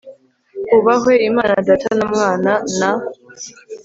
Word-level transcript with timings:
hubahwe 0.69 1.13
imana 1.29 1.55
data 1.67 1.89
na 1.97 2.05
mwana 2.11 2.51
na 2.79 2.91